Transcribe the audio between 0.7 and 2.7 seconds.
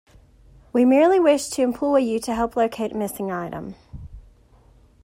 We merely wish to employ you to help